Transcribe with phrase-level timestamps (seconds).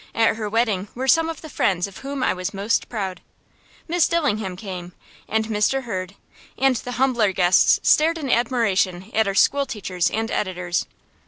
[0.15, 3.21] At her wedding were some of the friends of whom I was most proud.
[3.87, 4.93] Miss Dillingham came,
[5.29, 5.83] and Mr.
[5.83, 6.15] Hurd;
[6.57, 10.87] and the humbler guests stared in admiration at our school teachers and editors.